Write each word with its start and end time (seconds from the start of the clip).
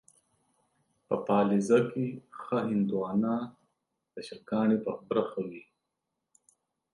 په 1.07 1.15
پاليزه 1.27 1.79
کې 1.91 2.05
ښه 2.41 2.57
هندوانه، 2.69 3.33
د 4.13 4.15
شکاڼه 4.27 4.77
په 4.85 4.91
برخه 5.09 5.39
وي. 5.49 5.63